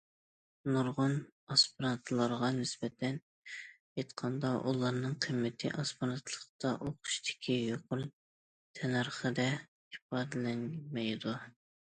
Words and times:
نۇرغۇن 0.75 1.11
ئاسپىرانتلارغا 1.55 2.47
نىسبەتەن 2.59 3.19
ئېيتقاندا، 3.49 4.53
ئۇلارنىڭ 4.71 5.13
قىممىتى 5.25 5.71
ئاسپىرانتلىقتا 5.83 6.71
ئوقۇشتىكى 6.87 7.57
يۇقىرى 7.65 8.07
تەننەرخىدە 8.81 9.45
ئىپادىلەنمەيدۇ. 9.97 11.35